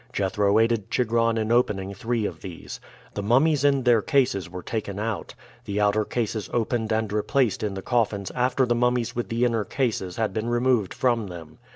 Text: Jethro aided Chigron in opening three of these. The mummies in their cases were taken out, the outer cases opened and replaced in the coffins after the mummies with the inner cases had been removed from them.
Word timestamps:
Jethro 0.11 0.57
aided 0.57 0.89
Chigron 0.89 1.37
in 1.37 1.51
opening 1.51 1.93
three 1.93 2.25
of 2.25 2.41
these. 2.41 2.79
The 3.13 3.21
mummies 3.21 3.63
in 3.63 3.83
their 3.83 4.01
cases 4.01 4.49
were 4.49 4.63
taken 4.63 4.97
out, 4.97 5.35
the 5.65 5.79
outer 5.79 6.05
cases 6.05 6.49
opened 6.51 6.91
and 6.91 7.13
replaced 7.13 7.61
in 7.61 7.75
the 7.75 7.83
coffins 7.83 8.31
after 8.33 8.65
the 8.65 8.73
mummies 8.73 9.15
with 9.15 9.29
the 9.29 9.45
inner 9.45 9.63
cases 9.63 10.15
had 10.15 10.33
been 10.33 10.49
removed 10.49 10.95
from 10.95 11.27
them. 11.27 11.59